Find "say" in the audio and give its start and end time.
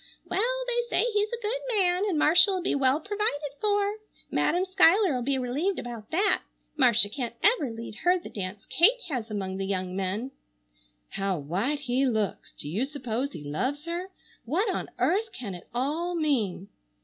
0.89-1.11